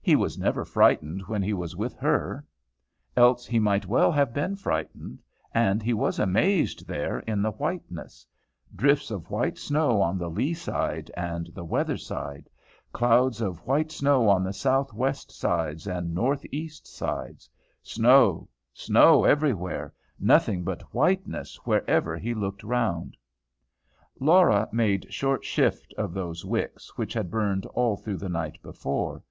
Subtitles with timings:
[0.00, 2.46] He was never frightened when he was with her.
[3.18, 5.22] Else he might well have been frightened.
[5.52, 8.26] And he was amazed there in the whiteness;
[8.74, 12.48] drifts of white snow on the lee side and the weather side;
[12.94, 17.50] clouds of white snow on the south west sides and north east sides;
[17.82, 23.18] snow; snow everywhere; nothing but whiteness wherever he looked round.
[24.18, 29.22] Laura made short shift of those wicks which had burned all through the night before.